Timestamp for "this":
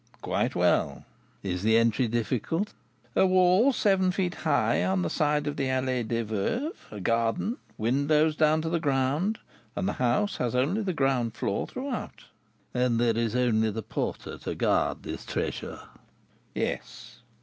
15.03-15.23